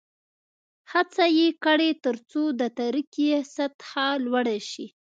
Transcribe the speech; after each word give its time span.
هڅې 0.91 1.25
یې 1.39 1.47
کړې 1.63 1.89
ترڅو 2.03 2.43
د 2.59 2.61
ترقۍ 2.77 3.29
سطحه 3.55 4.07
لوړه 4.25 4.57
شي. 4.69 4.87